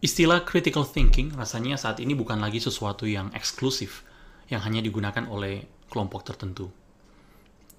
Istilah 0.00 0.48
critical 0.48 0.88
thinking 0.88 1.36
rasanya 1.36 1.76
saat 1.76 2.00
ini 2.00 2.16
bukan 2.16 2.40
lagi 2.40 2.56
sesuatu 2.56 3.04
yang 3.04 3.28
eksklusif, 3.36 4.00
yang 4.48 4.64
hanya 4.64 4.80
digunakan 4.80 5.28
oleh 5.28 5.68
kelompok 5.92 6.24
tertentu. 6.24 6.72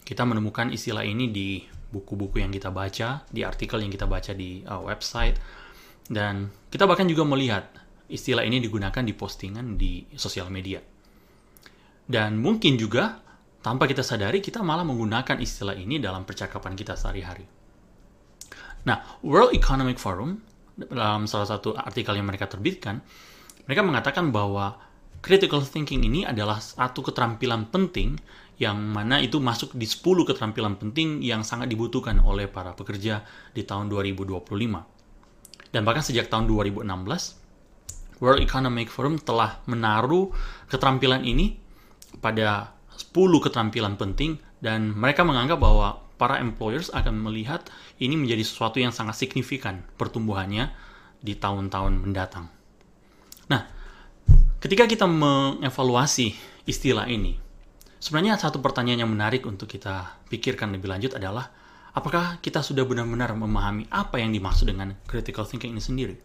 Kita 0.06 0.22
menemukan 0.30 0.70
istilah 0.70 1.02
ini 1.02 1.34
di 1.34 1.66
buku-buku 1.66 2.38
yang 2.38 2.54
kita 2.54 2.70
baca, 2.70 3.26
di 3.26 3.42
artikel 3.42 3.82
yang 3.82 3.90
kita 3.90 4.06
baca 4.06 4.38
di 4.38 4.62
uh, 4.62 4.86
website, 4.86 5.42
dan 6.14 6.54
kita 6.70 6.86
bahkan 6.86 7.10
juga 7.10 7.26
melihat 7.26 7.74
istilah 8.06 8.46
ini 8.46 8.62
digunakan 8.62 9.02
di 9.02 9.18
postingan 9.18 9.82
di 9.82 10.06
sosial 10.14 10.54
media. 10.54 10.78
Dan 12.06 12.38
mungkin 12.38 12.78
juga 12.78 13.18
tanpa 13.66 13.90
kita 13.90 14.06
sadari 14.06 14.46
kita 14.46 14.62
malah 14.62 14.86
menggunakan 14.86 15.42
istilah 15.42 15.74
ini 15.74 15.98
dalam 15.98 16.22
percakapan 16.22 16.78
kita 16.78 16.94
sehari-hari. 16.94 17.50
Nah, 18.86 19.22
World 19.26 19.58
Economic 19.58 19.98
Forum 19.98 20.51
dalam 20.78 21.28
salah 21.28 21.48
satu 21.48 21.76
artikel 21.76 22.16
yang 22.16 22.28
mereka 22.28 22.48
terbitkan, 22.48 23.02
mereka 23.68 23.82
mengatakan 23.84 24.32
bahwa 24.32 24.78
critical 25.22 25.62
thinking 25.62 26.02
ini 26.04 26.26
adalah 26.26 26.58
satu 26.58 27.06
keterampilan 27.06 27.70
penting 27.70 28.18
yang 28.62 28.78
mana 28.78 29.18
itu 29.18 29.42
masuk 29.42 29.74
di 29.74 29.90
10 29.90 30.22
keterampilan 30.22 30.78
penting 30.78 31.26
yang 31.26 31.42
sangat 31.42 31.66
dibutuhkan 31.66 32.22
oleh 32.22 32.46
para 32.46 32.78
pekerja 32.78 33.26
di 33.58 33.66
tahun 33.66 33.90
2025. 33.90 34.46
Dan 35.74 35.82
bahkan 35.82 36.06
sejak 36.06 36.30
tahun 36.30 36.46
2016, 36.46 36.86
World 38.22 38.42
Economic 38.46 38.94
Forum 38.94 39.18
telah 39.18 39.66
menaruh 39.66 40.30
keterampilan 40.70 41.26
ini 41.26 41.58
pada 42.22 42.78
10 42.94 43.18
keterampilan 43.42 43.98
penting 43.98 44.38
dan 44.62 44.94
mereka 44.94 45.26
menganggap 45.26 45.58
bahwa 45.58 46.06
para 46.22 46.38
employers 46.38 46.94
akan 46.94 47.18
melihat 47.18 47.66
ini 47.98 48.14
menjadi 48.14 48.46
sesuatu 48.46 48.78
yang 48.78 48.94
sangat 48.94 49.18
signifikan 49.18 49.82
pertumbuhannya 49.98 50.70
di 51.18 51.34
tahun-tahun 51.34 51.98
mendatang. 51.98 52.46
Nah, 53.50 53.66
ketika 54.62 54.86
kita 54.86 55.10
mengevaluasi 55.10 56.38
istilah 56.70 57.10
ini, 57.10 57.42
sebenarnya 57.98 58.38
satu 58.38 58.62
pertanyaan 58.62 59.02
yang 59.02 59.10
menarik 59.10 59.50
untuk 59.50 59.66
kita 59.66 60.22
pikirkan 60.30 60.70
lebih 60.70 60.94
lanjut 60.94 61.18
adalah 61.18 61.50
apakah 61.98 62.38
kita 62.38 62.62
sudah 62.62 62.86
benar-benar 62.86 63.34
memahami 63.34 63.90
apa 63.90 64.22
yang 64.22 64.30
dimaksud 64.30 64.70
dengan 64.70 64.94
critical 65.10 65.50
thinking 65.50 65.74
ini 65.74 65.82
sendiri? 65.82 66.16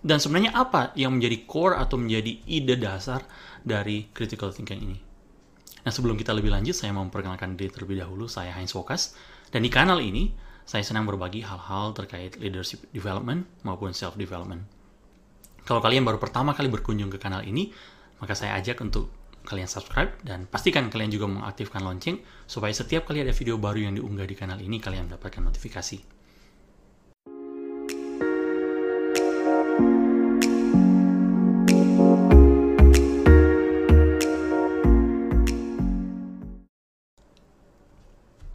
Dan 0.00 0.16
sebenarnya 0.16 0.56
apa 0.56 0.96
yang 0.96 1.12
menjadi 1.12 1.44
core 1.44 1.76
atau 1.76 2.00
menjadi 2.00 2.40
ide 2.48 2.80
dasar 2.80 3.20
dari 3.60 4.08
critical 4.16 4.48
thinking 4.48 4.80
ini? 4.80 5.05
Nah, 5.86 5.94
sebelum 5.94 6.18
kita 6.18 6.34
lebih 6.34 6.50
lanjut, 6.50 6.74
saya 6.74 6.90
mau 6.90 7.06
memperkenalkan 7.06 7.54
diri 7.54 7.70
terlebih 7.70 8.02
dahulu. 8.02 8.26
Saya 8.26 8.50
Heinz 8.58 8.74
Wokas, 8.74 9.14
dan 9.54 9.62
di 9.62 9.70
kanal 9.70 10.02
ini, 10.02 10.34
saya 10.66 10.82
senang 10.82 11.06
berbagi 11.06 11.46
hal-hal 11.46 11.94
terkait 11.94 12.34
leadership 12.42 12.82
development 12.90 13.46
maupun 13.62 13.94
self-development. 13.94 14.66
Kalau 15.62 15.78
kalian 15.78 16.02
baru 16.02 16.18
pertama 16.18 16.58
kali 16.58 16.66
berkunjung 16.66 17.06
ke 17.06 17.22
kanal 17.22 17.46
ini, 17.46 17.70
maka 18.18 18.34
saya 18.34 18.58
ajak 18.58 18.82
untuk 18.82 19.14
kalian 19.46 19.70
subscribe 19.70 20.10
dan 20.26 20.50
pastikan 20.50 20.90
kalian 20.90 21.14
juga 21.14 21.30
mengaktifkan 21.30 21.78
lonceng 21.86 22.18
supaya 22.50 22.74
setiap 22.74 23.06
kali 23.06 23.22
ada 23.22 23.30
video 23.30 23.54
baru 23.54 23.86
yang 23.86 23.94
diunggah 23.94 24.26
di 24.26 24.34
kanal 24.34 24.58
ini 24.58 24.82
kalian 24.82 25.06
mendapatkan 25.06 25.38
notifikasi. 25.38 26.15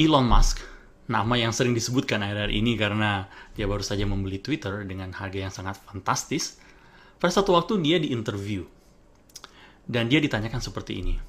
Elon 0.01 0.25
Musk, 0.25 0.65
nama 1.13 1.37
yang 1.37 1.53
sering 1.53 1.77
disebutkan 1.77 2.25
akhir-akhir 2.25 2.49
ini 2.57 2.73
karena 2.73 3.29
dia 3.53 3.69
baru 3.69 3.85
saja 3.85 4.01
membeli 4.09 4.41
Twitter 4.41 4.81
dengan 4.81 5.13
harga 5.13 5.37
yang 5.37 5.53
sangat 5.53 5.77
fantastis. 5.77 6.57
Pada 7.21 7.29
satu 7.29 7.53
waktu 7.53 7.77
dia 7.85 8.01
diinterview 8.01 8.65
dan 9.85 10.09
dia 10.09 10.17
ditanyakan 10.17 10.57
seperti 10.57 11.05
ini. 11.05 11.21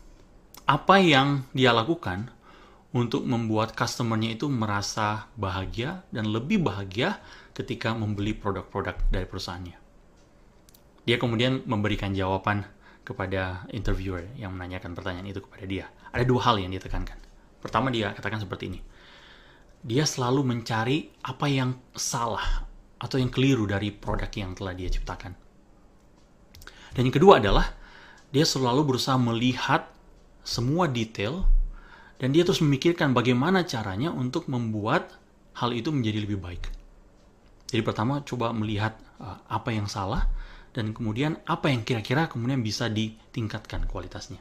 Apa 0.64 1.04
yang 1.04 1.44
dia 1.52 1.76
lakukan 1.76 2.32
untuk 2.96 3.28
membuat 3.28 3.76
customernya 3.76 4.40
itu 4.40 4.48
merasa 4.48 5.28
bahagia 5.36 6.00
dan 6.08 6.32
lebih 6.32 6.64
bahagia 6.64 7.20
ketika 7.52 7.92
membeli 7.92 8.32
produk-produk 8.32 8.96
dari 9.12 9.28
perusahaannya. 9.28 9.76
Dia 11.04 11.20
kemudian 11.20 11.60
memberikan 11.68 12.16
jawaban 12.16 12.64
kepada 13.04 13.68
interviewer 13.68 14.32
yang 14.40 14.56
menanyakan 14.56 14.96
pertanyaan 14.96 15.28
itu 15.28 15.44
kepada 15.44 15.64
dia. 15.68 15.92
Ada 16.08 16.24
dua 16.24 16.40
hal 16.48 16.56
yang 16.56 16.72
dia 16.72 16.80
tekankan. 16.80 17.31
Pertama 17.62 17.94
dia 17.94 18.10
katakan 18.10 18.42
seperti 18.42 18.74
ini. 18.74 18.80
Dia 19.82 20.02
selalu 20.02 20.42
mencari 20.42 21.10
apa 21.22 21.46
yang 21.46 21.78
salah 21.94 22.66
atau 22.98 23.18
yang 23.18 23.30
keliru 23.30 23.66
dari 23.66 23.94
produk 23.94 24.30
yang 24.34 24.54
telah 24.58 24.74
dia 24.74 24.90
ciptakan. 24.90 25.32
Dan 26.92 27.08
yang 27.08 27.14
kedua 27.14 27.38
adalah 27.38 27.66
dia 28.34 28.42
selalu 28.42 28.94
berusaha 28.94 29.16
melihat 29.16 29.86
semua 30.42 30.90
detail 30.90 31.46
dan 32.18 32.30
dia 32.30 32.46
terus 32.46 32.62
memikirkan 32.62 33.14
bagaimana 33.14 33.66
caranya 33.66 34.14
untuk 34.14 34.46
membuat 34.46 35.10
hal 35.58 35.74
itu 35.74 35.90
menjadi 35.90 36.22
lebih 36.22 36.38
baik. 36.38 36.64
Jadi 37.72 37.82
pertama 37.82 38.20
coba 38.22 38.52
melihat 38.52 38.94
uh, 39.18 39.40
apa 39.48 39.72
yang 39.72 39.88
salah 39.88 40.28
dan 40.76 40.92
kemudian 40.92 41.40
apa 41.48 41.72
yang 41.72 41.82
kira-kira 41.84 42.28
kemudian 42.28 42.60
bisa 42.60 42.86
ditingkatkan 42.92 43.88
kualitasnya. 43.88 44.40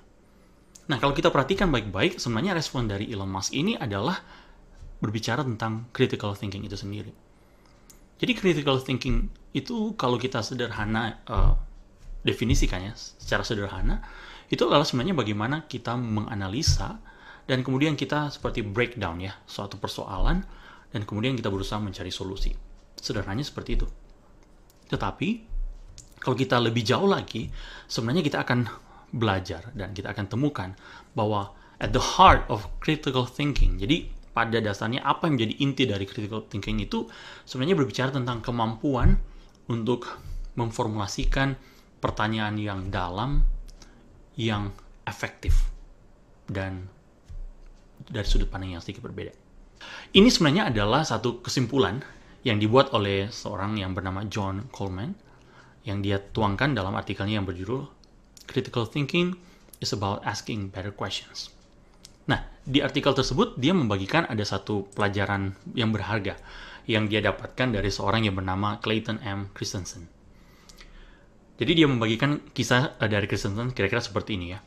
Nah, 0.91 0.99
kalau 0.99 1.15
kita 1.15 1.31
perhatikan 1.31 1.71
baik-baik, 1.71 2.19
sebenarnya 2.19 2.51
respon 2.51 2.83
dari 2.83 3.07
Elon 3.07 3.31
Musk 3.31 3.55
ini 3.55 3.79
adalah 3.79 4.19
berbicara 4.99 5.39
tentang 5.39 5.87
critical 5.95 6.35
thinking 6.35 6.67
itu 6.67 6.75
sendiri. 6.75 7.15
Jadi 8.19 8.35
critical 8.35 8.75
thinking 8.75 9.31
itu 9.55 9.95
kalau 9.95 10.19
kita 10.19 10.43
sederhana 10.43 11.23
uh, 11.31 11.55
definisikannya 12.27 12.91
secara 12.99 13.47
sederhana, 13.47 14.03
itu 14.51 14.67
adalah 14.67 14.83
sebenarnya 14.83 15.15
bagaimana 15.15 15.63
kita 15.63 15.95
menganalisa 15.95 16.99
dan 17.47 17.63
kemudian 17.63 17.95
kita 17.95 18.27
seperti 18.27 18.59
breakdown 18.59 19.23
ya 19.23 19.31
suatu 19.47 19.79
persoalan 19.79 20.43
dan 20.91 21.01
kemudian 21.07 21.39
kita 21.39 21.47
berusaha 21.47 21.79
mencari 21.79 22.11
solusi. 22.11 22.51
Sederhananya 22.99 23.47
seperti 23.47 23.79
itu. 23.79 23.87
Tetapi 24.91 25.29
kalau 26.19 26.35
kita 26.35 26.59
lebih 26.59 26.83
jauh 26.83 27.07
lagi, 27.07 27.47
sebenarnya 27.87 28.27
kita 28.27 28.43
akan 28.43 28.90
belajar 29.11 29.71
dan 29.75 29.91
kita 29.91 30.15
akan 30.15 30.25
temukan 30.31 30.69
bahwa 31.15 31.51
at 31.83 31.91
the 31.91 32.01
heart 32.15 32.47
of 32.47 32.67
critical 32.79 33.27
thinking. 33.27 33.75
Jadi 33.75 34.07
pada 34.31 34.63
dasarnya 34.63 35.03
apa 35.03 35.27
yang 35.27 35.35
menjadi 35.35 35.53
inti 35.59 35.83
dari 35.83 36.05
critical 36.07 36.47
thinking 36.47 36.79
itu 36.79 37.09
sebenarnya 37.43 37.75
berbicara 37.75 38.09
tentang 38.15 38.39
kemampuan 38.39 39.19
untuk 39.67 40.07
memformulasikan 40.55 41.55
pertanyaan 41.99 42.55
yang 42.55 42.79
dalam, 42.87 43.43
yang 44.39 44.71
efektif 45.03 45.67
dan 46.47 46.87
dari 48.07 48.25
sudut 48.25 48.47
pandang 48.47 48.79
yang 48.79 48.83
sedikit 48.83 49.05
berbeda. 49.05 49.35
Ini 50.15 50.29
sebenarnya 50.31 50.71
adalah 50.71 51.03
satu 51.03 51.43
kesimpulan 51.43 51.99
yang 52.41 52.57
dibuat 52.57 52.93
oleh 52.95 53.29
seorang 53.29 53.77
yang 53.77 53.93
bernama 53.93 54.25
John 54.25 54.69
Coleman 54.73 55.13
yang 55.85 56.01
dia 56.01 56.21
tuangkan 56.21 56.77
dalam 56.77 56.93
artikelnya 56.93 57.41
yang 57.41 57.47
berjudul 57.47 58.00
critical 58.51 58.83
thinking 58.83 59.39
is 59.79 59.95
about 59.95 60.21
asking 60.27 60.69
better 60.69 60.91
questions. 60.91 61.49
Nah, 62.27 62.43
di 62.61 62.83
artikel 62.83 63.15
tersebut 63.15 63.57
dia 63.57 63.73
membagikan 63.73 64.27
ada 64.27 64.43
satu 64.45 64.85
pelajaran 64.93 65.55
yang 65.73 65.89
berharga 65.89 66.37
yang 66.85 67.09
dia 67.09 67.23
dapatkan 67.23 67.73
dari 67.73 67.89
seorang 67.89 68.27
yang 68.27 68.35
bernama 68.37 68.77
Clayton 68.83 69.23
M. 69.23 69.49
Christensen. 69.55 70.05
Jadi 71.61 71.77
dia 71.77 71.85
membagikan 71.85 72.41
kisah 72.57 72.97
uh, 72.97 73.09
dari 73.09 73.29
Christensen 73.29 73.69
kira-kira 73.73 74.01
seperti 74.01 74.33
ini 74.33 74.47
ya. 74.53 74.59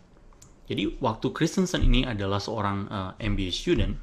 Jadi 0.64 0.96
waktu 1.02 1.34
Christensen 1.34 1.82
ini 1.84 2.06
adalah 2.06 2.40
seorang 2.40 2.78
uh, 2.88 3.12
eh, 3.18 3.28
MBA 3.28 3.50
student, 3.52 3.98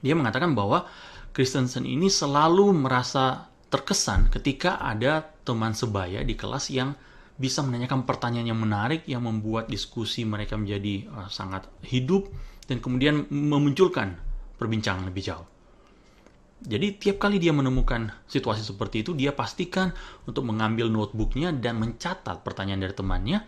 dia 0.00 0.14
mengatakan 0.14 0.54
bahwa 0.54 0.86
Christensen 1.34 1.84
ini 1.84 2.08
selalu 2.08 2.72
merasa 2.72 3.50
terkesan 3.68 4.30
ketika 4.32 4.78
ada 4.80 5.26
teman 5.44 5.74
sebaya 5.74 6.22
di 6.22 6.38
kelas 6.38 6.70
yang 6.70 6.94
bisa 7.36 7.60
menanyakan 7.60 8.08
pertanyaan 8.08 8.48
yang 8.48 8.60
menarik 8.60 9.04
yang 9.04 9.24
membuat 9.24 9.68
diskusi 9.68 10.24
mereka 10.24 10.56
menjadi 10.56 11.04
uh, 11.12 11.28
sangat 11.28 11.68
hidup 11.84 12.28
dan 12.66 12.80
kemudian 12.80 13.28
memunculkan 13.28 14.16
perbincangan 14.56 15.04
lebih 15.06 15.22
jauh. 15.32 15.46
Jadi 16.64 16.96
tiap 16.96 17.20
kali 17.20 17.36
dia 17.36 17.52
menemukan 17.52 18.08
situasi 18.24 18.64
seperti 18.64 19.04
itu, 19.04 19.12
dia 19.12 19.36
pastikan 19.36 19.92
untuk 20.24 20.48
mengambil 20.48 20.88
notebooknya 20.88 21.52
dan 21.52 21.76
mencatat 21.76 22.40
pertanyaan 22.40 22.80
dari 22.80 22.94
temannya. 22.96 23.38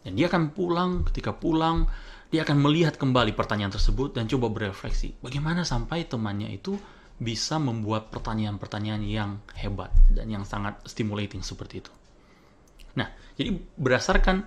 Dan 0.00 0.16
dia 0.16 0.32
akan 0.32 0.56
pulang, 0.56 1.04
ketika 1.04 1.36
pulang, 1.36 1.84
dia 2.32 2.42
akan 2.48 2.56
melihat 2.58 2.96
kembali 2.96 3.36
pertanyaan 3.36 3.76
tersebut 3.76 4.16
dan 4.16 4.24
coba 4.26 4.48
berefleksi. 4.48 5.20
Bagaimana 5.20 5.68
sampai 5.68 6.08
temannya 6.08 6.48
itu 6.48 6.80
bisa 7.20 7.60
membuat 7.60 8.08
pertanyaan-pertanyaan 8.08 9.04
yang 9.04 9.30
hebat 9.56 9.92
dan 10.12 10.32
yang 10.32 10.44
sangat 10.48 10.80
stimulating 10.88 11.44
seperti 11.44 11.84
itu. 11.84 11.92
Nah, 12.96 13.08
jadi 13.36 13.52
berdasarkan 13.76 14.44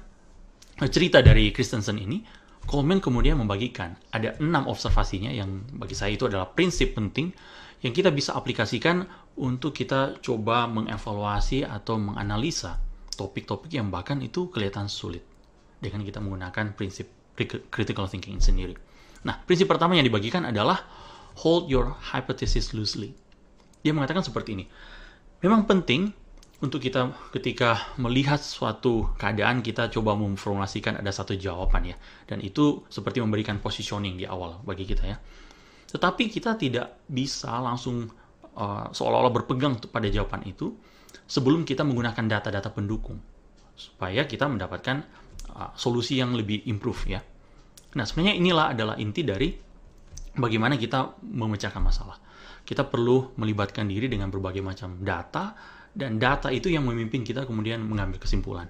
cerita 0.90 1.22
dari 1.22 1.54
Christensen 1.54 1.98
ini, 2.02 2.22
Coleman 2.70 3.02
kemudian 3.02 3.34
membagikan 3.34 3.98
ada 4.14 4.38
enam 4.38 4.70
observasinya 4.70 5.34
yang 5.34 5.66
bagi 5.74 5.98
saya 5.98 6.14
itu 6.14 6.30
adalah 6.30 6.54
prinsip 6.54 6.94
penting 6.94 7.34
yang 7.82 7.98
kita 7.98 8.14
bisa 8.14 8.38
aplikasikan 8.38 9.10
untuk 9.42 9.74
kita 9.74 10.22
coba 10.22 10.70
mengevaluasi 10.70 11.66
atau 11.66 11.98
menganalisa 11.98 12.78
topik-topik 13.18 13.74
yang 13.74 13.90
bahkan 13.90 14.22
itu 14.22 14.54
kelihatan 14.54 14.86
sulit 14.86 15.26
dengan 15.82 16.06
kita 16.06 16.22
menggunakan 16.22 16.78
prinsip 16.78 17.10
critical 17.72 18.06
thinking 18.06 18.38
sendiri. 18.38 18.76
Nah, 19.26 19.42
prinsip 19.48 19.66
pertama 19.66 19.96
yang 19.98 20.06
dibagikan 20.06 20.46
adalah 20.46 20.86
hold 21.42 21.72
your 21.72 21.96
hypothesis 22.14 22.76
loosely. 22.76 23.16
Dia 23.82 23.96
mengatakan 23.96 24.22
seperti 24.22 24.60
ini. 24.60 24.66
Memang 25.40 25.64
penting 25.66 26.12
untuk 26.60 26.84
kita 26.84 27.16
ketika 27.32 27.96
melihat 27.96 28.44
suatu 28.44 29.16
keadaan 29.16 29.64
kita 29.64 29.88
coba 29.88 30.12
memformulasikan 30.20 31.00
ada 31.00 31.12
satu 31.12 31.36
jawaban 31.40 31.96
ya. 31.96 31.96
Dan 32.28 32.44
itu 32.44 32.84
seperti 32.92 33.24
memberikan 33.24 33.64
positioning 33.64 34.20
di 34.20 34.28
awal 34.28 34.60
bagi 34.68 34.84
kita 34.84 35.04
ya. 35.08 35.18
Tetapi 35.90 36.28
kita 36.28 36.60
tidak 36.60 37.08
bisa 37.08 37.64
langsung 37.64 38.12
uh, 38.60 38.86
seolah-olah 38.92 39.32
berpegang 39.32 39.80
pada 39.88 40.12
jawaban 40.12 40.44
itu 40.46 40.76
sebelum 41.26 41.64
kita 41.64 41.88
menggunakan 41.88 42.28
data-data 42.28 42.70
pendukung 42.76 43.18
supaya 43.80 44.28
kita 44.28 44.52
mendapatkan 44.52 45.08
uh, 45.56 45.72
solusi 45.80 46.20
yang 46.20 46.36
lebih 46.36 46.68
improve 46.68 47.08
ya. 47.08 47.24
Nah, 47.96 48.06
sebenarnya 48.06 48.36
inilah 48.38 48.66
adalah 48.76 48.96
inti 49.00 49.24
dari 49.24 49.50
bagaimana 50.36 50.76
kita 50.76 51.24
memecahkan 51.24 51.82
masalah. 51.82 52.20
Kita 52.68 52.86
perlu 52.86 53.34
melibatkan 53.40 53.90
diri 53.90 54.06
dengan 54.12 54.30
berbagai 54.30 54.62
macam 54.62 55.02
data, 55.02 55.58
dan 55.94 56.22
data 56.22 56.54
itu 56.54 56.70
yang 56.70 56.86
memimpin 56.86 57.26
kita 57.26 57.46
kemudian 57.46 57.82
mengambil 57.82 58.22
kesimpulan. 58.22 58.70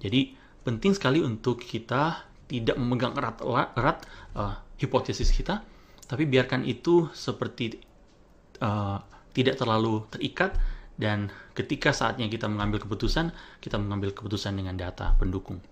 Jadi, 0.00 0.34
penting 0.64 0.96
sekali 0.96 1.20
untuk 1.20 1.60
kita 1.60 2.24
tidak 2.50 2.76
memegang 2.80 3.14
erat-erat 3.14 3.98
uh, 4.34 4.58
hipotesis 4.80 5.30
kita, 5.30 5.62
tapi 6.08 6.26
biarkan 6.26 6.66
itu 6.66 7.06
seperti 7.14 7.78
uh, 8.58 8.98
tidak 9.30 9.60
terlalu 9.60 10.02
terikat 10.10 10.58
dan 11.00 11.32
ketika 11.56 11.96
saatnya 11.96 12.28
kita 12.28 12.44
mengambil 12.44 12.82
keputusan, 12.84 13.32
kita 13.62 13.80
mengambil 13.80 14.12
keputusan 14.12 14.52
dengan 14.52 14.76
data 14.76 15.16
pendukung. 15.16 15.62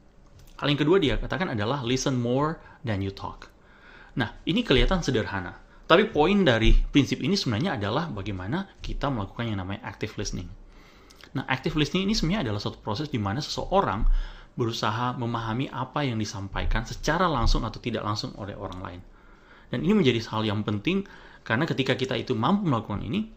Hal 0.56 0.72
yang 0.72 0.80
kedua 0.80 0.96
dia 0.96 1.20
katakan 1.20 1.52
adalah 1.52 1.84
listen 1.84 2.16
more 2.16 2.58
than 2.82 3.04
you 3.04 3.12
talk. 3.12 3.52
Nah, 4.18 4.34
ini 4.48 4.64
kelihatan 4.64 5.04
sederhana. 5.04 5.54
Tapi 5.88 6.04
poin 6.12 6.44
dari 6.44 6.76
prinsip 6.76 7.24
ini 7.24 7.32
sebenarnya 7.32 7.80
adalah 7.80 8.12
bagaimana 8.12 8.68
kita 8.84 9.08
melakukan 9.08 9.48
yang 9.48 9.64
namanya 9.64 9.88
active 9.88 10.12
listening. 10.20 10.44
Nah, 11.32 11.48
active 11.48 11.80
listening 11.80 12.04
ini 12.04 12.12
sebenarnya 12.12 12.52
adalah 12.52 12.60
suatu 12.60 12.76
proses 12.84 13.08
di 13.08 13.16
mana 13.16 13.40
seseorang 13.40 14.04
berusaha 14.52 15.16
memahami 15.16 15.72
apa 15.72 16.04
yang 16.04 16.20
disampaikan 16.20 16.84
secara 16.84 17.24
langsung 17.24 17.64
atau 17.64 17.80
tidak 17.80 18.04
langsung 18.04 18.36
oleh 18.36 18.52
orang 18.52 18.80
lain. 18.84 19.00
Dan 19.72 19.80
ini 19.80 19.96
menjadi 19.96 20.20
hal 20.28 20.44
yang 20.44 20.60
penting 20.60 21.08
karena 21.40 21.64
ketika 21.64 21.96
kita 21.96 22.20
itu 22.20 22.36
mampu 22.36 22.68
melakukan 22.68 23.00
ini, 23.00 23.32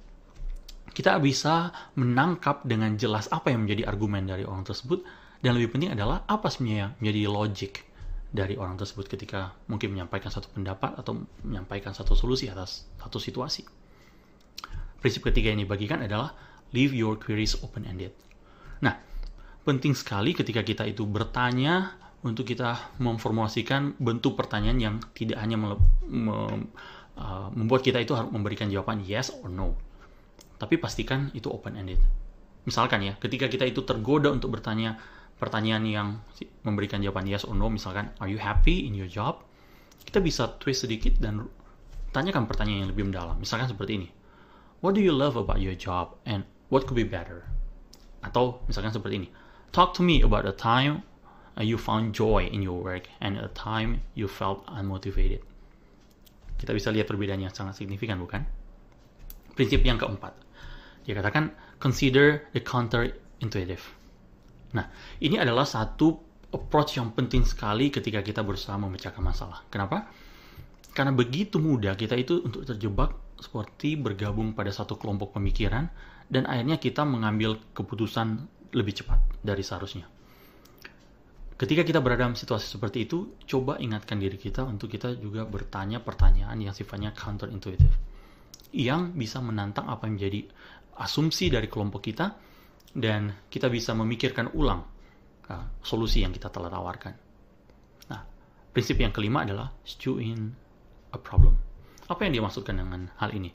kita 0.92 1.24
bisa 1.24 1.71
menangkap 1.95 2.68
dengan 2.68 3.00
jelas 3.00 3.31
apa 3.31 3.48
yang 3.48 3.63
menjadi 3.63 3.88
argumen 3.88 4.27
dari 4.27 4.44
orang 4.44 4.68
tersebut 4.68 5.07
dan 5.39 5.56
lebih 5.56 5.71
penting 5.71 5.95
adalah 5.95 6.27
apa 6.27 6.51
sebenarnya 6.51 7.00
menjadi 7.00 7.21
logic 7.31 7.74
dari 8.31 8.55
orang 8.55 8.79
tersebut 8.79 9.11
ketika 9.11 9.51
mungkin 9.67 9.91
menyampaikan 9.91 10.31
satu 10.31 10.47
pendapat 10.55 10.95
atau 10.95 11.19
menyampaikan 11.43 11.91
satu 11.91 12.15
solusi 12.15 12.47
atas 12.47 12.87
satu 12.95 13.19
situasi. 13.19 13.67
Prinsip 15.03 15.27
ketiga 15.27 15.51
yang 15.51 15.67
dibagikan 15.67 15.99
adalah 15.99 16.31
leave 16.71 16.95
your 16.95 17.19
queries 17.19 17.59
open-ended. 17.59 18.15
Nah, 18.79 18.95
penting 19.67 19.91
sekali 19.91 20.31
ketika 20.31 20.63
kita 20.63 20.87
itu 20.87 21.03
bertanya 21.03 21.99
untuk 22.23 22.47
kita 22.47 22.95
memformulasikan 23.01 23.99
bentuk 23.99 24.39
pertanyaan 24.39 24.79
yang 24.79 24.95
tidak 25.11 25.41
hanya 25.41 25.57
mem 25.57 25.75
uh, 27.17 27.49
membuat 27.51 27.81
kita 27.83 27.99
itu 27.99 28.13
harus 28.15 28.31
memberikan 28.31 28.71
jawaban 28.71 29.03
yes 29.03 29.33
or 29.41 29.49
no, 29.51 29.75
tapi 30.61 30.77
pastikan 30.77 31.33
itu 31.35 31.49
open-ended. 31.49 31.99
Misalkan 32.61 33.01
ya, 33.01 33.17
ketika 33.17 33.49
kita 33.49 33.65
itu 33.65 33.81
tergoda 33.81 34.29
untuk 34.29 34.53
bertanya, 34.53 35.01
pertanyaan 35.41 35.81
yang 35.89 36.07
memberikan 36.61 37.01
jawaban 37.01 37.25
yes 37.25 37.49
or 37.49 37.57
no, 37.57 37.65
misalkan, 37.65 38.13
are 38.21 38.29
you 38.29 38.38
happy 38.38 38.85
in 38.85 38.93
your 38.93 39.09
job? 39.09 39.41
Kita 40.05 40.21
bisa 40.21 40.53
twist 40.61 40.85
sedikit 40.85 41.17
dan 41.17 41.49
tanyakan 42.13 42.45
pertanyaan 42.45 42.85
yang 42.85 42.91
lebih 42.93 43.09
mendalam. 43.09 43.41
Misalkan 43.41 43.65
seperti 43.65 43.97
ini, 43.97 44.07
what 44.85 44.93
do 44.93 45.01
you 45.01 45.09
love 45.09 45.33
about 45.33 45.57
your 45.57 45.73
job 45.73 46.13
and 46.29 46.45
what 46.69 46.85
could 46.85 46.93
be 46.93 47.01
better? 47.01 47.49
Atau 48.21 48.61
misalkan 48.69 48.93
seperti 48.93 49.25
ini, 49.25 49.27
talk 49.73 49.97
to 49.97 50.05
me 50.05 50.21
about 50.21 50.45
a 50.45 50.53
time 50.53 51.01
you 51.57 51.77
found 51.77 52.13
joy 52.13 52.45
in 52.45 52.61
your 52.61 52.77
work 52.77 53.09
and 53.17 53.41
a 53.41 53.49
time 53.57 54.05
you 54.13 54.29
felt 54.29 54.61
unmotivated. 54.69 55.41
Kita 56.61 56.69
bisa 56.77 56.93
lihat 56.93 57.09
perbedaannya 57.09 57.49
sangat 57.49 57.81
signifikan, 57.81 58.21
bukan? 58.21 58.45
Prinsip 59.57 59.81
yang 59.81 59.97
keempat, 59.97 60.38
dia 61.05 61.17
katakan 61.17 61.49
consider 61.81 62.45
the 62.53 62.61
counter 62.61 63.09
intuitive 63.41 63.81
Nah, 64.77 64.88
ini 65.19 65.35
adalah 65.39 65.68
satu 65.68 66.31
approach 66.51 67.00
yang 67.00 67.15
penting 67.15 67.47
sekali 67.47 67.88
ketika 67.89 68.19
kita 68.19 68.44
berusaha 68.44 68.75
memecahkan 68.75 69.23
masalah. 69.23 69.63
Kenapa? 69.71 70.07
Karena 70.91 71.15
begitu 71.15 71.59
mudah 71.63 71.95
kita 71.95 72.19
itu 72.19 72.44
untuk 72.44 72.68
terjebak 72.68 73.15
seperti 73.39 73.95
bergabung 73.95 74.51
pada 74.51 74.69
satu 74.69 75.00
kelompok 75.00 75.39
pemikiran 75.39 75.88
dan 76.27 76.44
akhirnya 76.45 76.77
kita 76.77 77.07
mengambil 77.07 77.57
keputusan 77.71 78.47
lebih 78.75 79.03
cepat 79.03 79.19
dari 79.44 79.63
seharusnya. 79.63 80.07
Ketika 81.56 81.85
kita 81.85 82.01
berada 82.01 82.25
dalam 82.25 82.33
situasi 82.33 82.65
seperti 82.74 83.06
itu, 83.06 83.38
coba 83.45 83.77
ingatkan 83.77 84.17
diri 84.17 84.33
kita 84.33 84.65
untuk 84.65 84.89
kita 84.89 85.13
juga 85.13 85.45
bertanya 85.45 86.01
pertanyaan 86.01 86.57
yang 86.57 86.74
sifatnya 86.74 87.13
counterintuitive. 87.13 87.94
Yang 88.74 89.13
bisa 89.13 89.38
menantang 89.45 89.85
apa 89.85 90.09
yang 90.09 90.17
menjadi 90.17 90.50
asumsi 90.97 91.53
dari 91.53 91.69
kelompok 91.69 92.01
kita 92.01 92.33
dan 92.91 93.35
kita 93.47 93.71
bisa 93.71 93.95
memikirkan 93.95 94.51
ulang 94.51 94.83
uh, 95.47 95.65
solusi 95.79 96.23
yang 96.23 96.35
kita 96.35 96.51
telah 96.51 96.67
tawarkan. 96.67 97.13
Nah, 98.11 98.21
prinsip 98.75 98.99
yang 98.99 99.15
kelima 99.15 99.47
adalah 99.47 99.71
stew 99.87 100.19
in 100.19 100.51
a 101.15 101.19
problem. 101.19 101.55
Apa 102.11 102.27
yang 102.27 102.35
dia 102.35 102.43
maksudkan 102.43 102.75
dengan 102.75 103.07
hal 103.19 103.31
ini? 103.31 103.51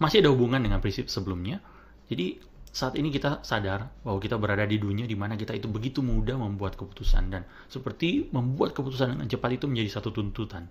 Masih 0.00 0.24
ada 0.24 0.32
hubungan 0.32 0.62
dengan 0.62 0.80
prinsip 0.80 1.12
sebelumnya. 1.12 1.60
Jadi 2.08 2.40
saat 2.72 2.96
ini 2.96 3.12
kita 3.12 3.44
sadar 3.44 3.90
bahwa 4.04 4.20
kita 4.20 4.36
berada 4.40 4.64
di 4.64 4.80
dunia 4.80 5.04
di 5.04 5.16
mana 5.16 5.34
kita 5.36 5.56
itu 5.56 5.68
begitu 5.68 6.04
mudah 6.04 6.36
membuat 6.36 6.76
keputusan 6.76 7.32
dan 7.32 7.42
seperti 7.68 8.28
membuat 8.32 8.72
keputusan 8.76 9.16
dengan 9.18 9.26
cepat 9.28 9.50
itu 9.60 9.64
menjadi 9.68 10.00
satu 10.00 10.12
tuntutan. 10.12 10.68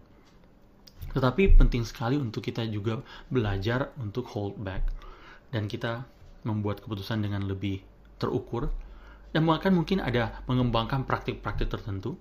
Tetapi 1.14 1.58
penting 1.58 1.84
sekali 1.86 2.18
untuk 2.18 2.46
kita 2.46 2.66
juga 2.70 3.02
belajar 3.30 3.94
untuk 3.98 4.30
hold 4.34 4.58
back 4.62 4.86
dan 5.50 5.66
kita 5.66 6.06
membuat 6.46 6.80
keputusan 6.86 7.22
dengan 7.26 7.44
lebih 7.44 7.82
terukur 8.18 8.70
dan 9.32 9.46
bahkan 9.46 9.74
mungkin 9.74 10.02
ada 10.02 10.42
mengembangkan 10.50 11.06
praktik-praktik 11.06 11.70
tertentu. 11.70 12.18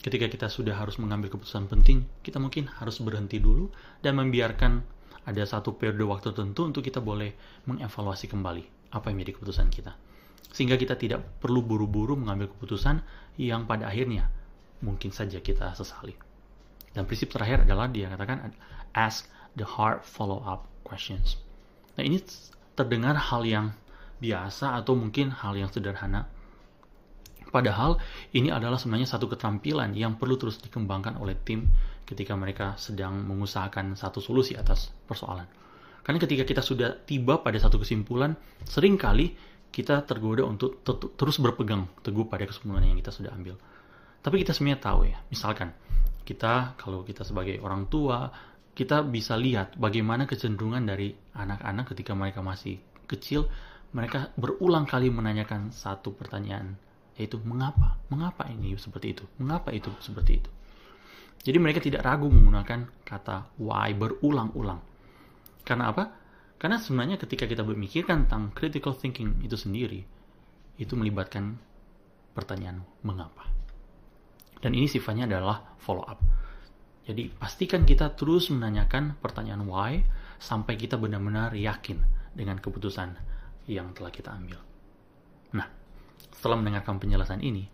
Ketika 0.00 0.32
kita 0.32 0.48
sudah 0.48 0.80
harus 0.80 0.96
mengambil 0.96 1.28
keputusan 1.28 1.68
penting 1.68 2.08
kita 2.24 2.40
mungkin 2.40 2.72
harus 2.80 3.04
berhenti 3.04 3.36
dulu 3.36 3.68
dan 4.00 4.16
membiarkan 4.16 4.80
ada 5.28 5.44
satu 5.44 5.76
periode 5.76 6.00
waktu 6.08 6.32
tertentu 6.32 6.64
untuk 6.64 6.80
kita 6.80 7.04
boleh 7.04 7.36
mengevaluasi 7.68 8.24
kembali 8.24 8.94
apa 8.96 9.12
yang 9.12 9.20
menjadi 9.20 9.36
keputusan 9.36 9.68
kita. 9.68 9.92
Sehingga 10.50 10.80
kita 10.80 10.96
tidak 10.96 11.20
perlu 11.38 11.60
buru-buru 11.60 12.16
mengambil 12.16 12.48
keputusan 12.48 13.04
yang 13.36 13.68
pada 13.68 13.86
akhirnya 13.86 14.32
mungkin 14.80 15.12
saja 15.12 15.38
kita 15.44 15.76
sesali. 15.76 16.16
Dan 16.90 17.06
prinsip 17.06 17.30
terakhir 17.30 17.68
adalah 17.68 17.86
dia 17.86 18.10
katakan 18.10 18.50
ask 18.96 19.30
the 19.54 19.62
hard 19.62 20.02
follow 20.02 20.42
up 20.42 20.66
questions. 20.82 21.38
Nah 21.94 22.02
ini 22.02 22.18
terdengar 22.74 23.14
hal 23.14 23.46
yang 23.46 23.66
biasa 24.20 24.76
atau 24.76 24.94
mungkin 24.94 25.32
hal 25.32 25.56
yang 25.56 25.72
sederhana. 25.72 26.28
Padahal 27.50 27.98
ini 28.30 28.54
adalah 28.54 28.78
sebenarnya 28.78 29.10
satu 29.10 29.26
keterampilan 29.26 29.90
yang 29.98 30.14
perlu 30.14 30.38
terus 30.38 30.62
dikembangkan 30.62 31.18
oleh 31.18 31.34
tim 31.34 31.66
ketika 32.06 32.38
mereka 32.38 32.78
sedang 32.78 33.26
mengusahakan 33.26 33.98
satu 33.98 34.22
solusi 34.22 34.54
atas 34.54 34.94
persoalan. 35.08 35.50
Karena 36.06 36.18
ketika 36.22 36.46
kita 36.46 36.62
sudah 36.62 36.94
tiba 37.02 37.42
pada 37.42 37.58
satu 37.58 37.82
kesimpulan, 37.82 38.38
sering 38.62 38.94
kali 38.94 39.34
kita 39.70 40.02
tergoda 40.06 40.46
untuk 40.46 40.82
terus 41.14 41.38
berpegang 41.38 41.86
teguh 42.02 42.26
pada 42.26 42.46
kesimpulan 42.46 42.86
yang 42.86 42.98
kita 42.98 43.10
sudah 43.14 43.30
ambil. 43.34 43.58
Tapi 44.20 44.42
kita 44.42 44.54
sebenarnya 44.54 44.80
tahu 44.82 45.00
ya, 45.10 45.18
misalkan 45.30 45.74
kita 46.26 46.78
kalau 46.78 47.02
kita 47.02 47.26
sebagai 47.26 47.58
orang 47.62 47.90
tua, 47.90 48.30
kita 48.74 49.02
bisa 49.06 49.34
lihat 49.34 49.74
bagaimana 49.78 50.26
kecenderungan 50.26 50.82
dari 50.86 51.14
anak-anak 51.34 51.94
ketika 51.94 52.12
mereka 52.14 52.40
masih 52.42 52.78
kecil 53.10 53.50
mereka 53.90 54.30
berulang 54.38 54.86
kali 54.86 55.10
menanyakan 55.10 55.74
satu 55.74 56.14
pertanyaan 56.14 56.78
yaitu 57.18 57.36
mengapa? 57.42 58.00
Mengapa 58.08 58.48
ini 58.48 58.72
seperti 58.80 59.12
itu? 59.12 59.24
Mengapa 59.36 59.74
itu 59.74 59.92
seperti 60.00 60.40
itu? 60.40 60.50
Jadi 61.40 61.58
mereka 61.60 61.80
tidak 61.80 62.04
ragu 62.04 62.28
menggunakan 62.28 63.04
kata 63.04 63.56
why 63.60 63.92
berulang-ulang. 63.92 64.80
Karena 65.64 65.92
apa? 65.92 66.04
Karena 66.60 66.76
sebenarnya 66.76 67.16
ketika 67.16 67.48
kita 67.48 67.64
berpikirkan 67.64 68.28
tentang 68.28 68.52
critical 68.52 68.92
thinking 68.92 69.40
itu 69.44 69.56
sendiri 69.56 70.04
itu 70.80 70.92
melibatkan 70.96 71.60
pertanyaan 72.32 72.84
mengapa? 73.04 73.48
Dan 74.60 74.76
ini 74.76 74.88
sifatnya 74.88 75.24
adalah 75.24 75.76
follow 75.80 76.04
up 76.04 76.20
jadi 77.10 77.26
pastikan 77.42 77.82
kita 77.82 78.14
terus 78.14 78.54
menanyakan 78.54 79.18
pertanyaan 79.18 79.66
why 79.66 79.98
sampai 80.38 80.78
kita 80.78 80.94
benar-benar 80.94 81.56
yakin 81.58 81.98
dengan 82.38 82.62
keputusan 82.62 83.18
yang 83.68 83.92
telah 83.92 84.12
kita 84.12 84.32
ambil. 84.32 84.60
Nah, 85.56 85.66
setelah 86.32 86.56
mendengarkan 86.60 86.96
penjelasan 86.96 87.42
ini, 87.42 87.66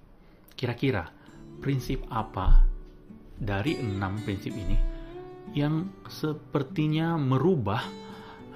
kira-kira 0.56 1.12
prinsip 1.60 2.02
apa 2.08 2.64
dari 3.36 3.76
enam 3.76 4.16
prinsip 4.24 4.56
ini 4.56 4.76
yang 5.52 5.88
sepertinya 6.08 7.14
merubah 7.20 7.84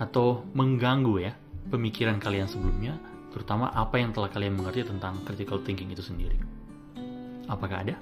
atau 0.01 0.49
mengganggu 0.57 1.15
ya 1.21 1.33
pemikiran 1.69 2.17
kalian 2.19 2.49
sebelumnya, 2.49 2.97
terutama 3.31 3.71
apa 3.71 4.01
yang 4.01 4.11
telah 4.11 4.33
kalian 4.33 4.57
mengerti 4.57 4.89
tentang 4.89 5.21
critical 5.29 5.61
thinking 5.63 5.93
itu 5.93 6.03
sendiri. 6.03 6.41
Apakah 7.47 7.85
ada? 7.85 7.97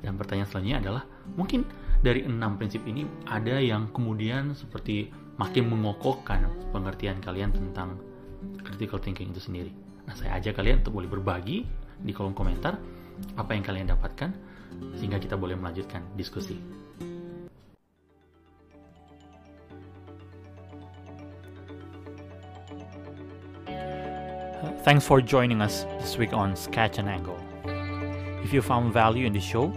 Dan 0.00 0.16
pertanyaan 0.16 0.48
selanjutnya 0.48 0.78
adalah, 0.80 1.02
mungkin 1.36 1.64
dari 2.00 2.24
enam 2.24 2.56
prinsip 2.56 2.80
ini 2.88 3.04
ada 3.28 3.60
yang 3.60 3.92
kemudian 3.92 4.56
seperti 4.56 5.12
makin 5.36 5.68
mengokohkan 5.68 6.48
pengertian 6.72 7.20
kalian 7.20 7.52
tentang 7.52 8.00
critical 8.64 8.98
thinking 9.00 9.32
itu 9.32 9.42
sendiri. 9.42 9.72
Nah, 10.08 10.14
saya 10.16 10.40
ajak 10.40 10.58
kalian 10.58 10.82
untuk 10.82 10.96
boleh 11.00 11.10
berbagi 11.10 11.68
di 12.00 12.12
kolom 12.16 12.32
komentar 12.32 12.80
apa 13.36 13.52
yang 13.52 13.64
kalian 13.64 13.86
dapatkan 13.92 14.32
sehingga 14.96 15.20
kita 15.20 15.36
boleh 15.36 15.56
melanjutkan 15.58 16.00
diskusi. 16.16 16.56
Thanks 24.80 25.04
for 25.04 25.20
joining 25.20 25.60
us 25.60 25.84
this 26.00 26.16
week 26.16 26.32
on 26.32 26.56
Sketch 26.56 26.96
and 26.96 27.08
Angle. 27.08 27.36
If 28.42 28.52
you 28.52 28.62
found 28.62 28.92
value 28.92 29.26
in 29.26 29.32
the 29.32 29.40
show, 29.40 29.72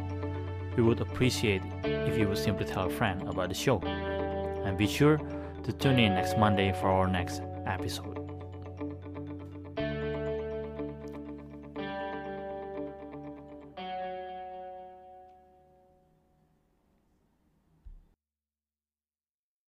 we 0.78 0.84
would 0.84 1.02
appreciate 1.02 1.62
if 1.84 2.18
you 2.18 2.28
would 2.28 2.38
simply 2.38 2.66
tell 2.66 2.88
a 2.88 2.90
friend 2.90 3.28
about 3.28 3.50
the 3.50 3.56
show. 3.56 3.80
And 4.64 4.78
be 4.78 4.88
sure 4.88 5.20
to 5.64 5.72
tune 5.74 6.00
in 6.00 6.16
next 6.16 6.38
Monday 6.38 6.72
for 6.72 6.88
our 6.88 7.08
next 7.08 7.42
episode. 7.68 8.23